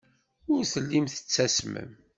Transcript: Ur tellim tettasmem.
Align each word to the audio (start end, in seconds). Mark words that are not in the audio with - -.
Ur 0.53 0.61
tellim 0.71 1.05
tettasmem. 1.09 1.91